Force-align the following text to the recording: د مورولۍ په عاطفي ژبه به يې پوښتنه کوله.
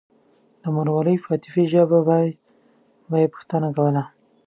د 0.61 0.63
مورولۍ 0.75 1.15
په 1.23 1.27
عاطفي 1.33 1.63
ژبه 1.73 1.99
به 2.07 2.17
يې 3.21 3.27
پوښتنه 3.33 3.67
کوله. 3.75 4.03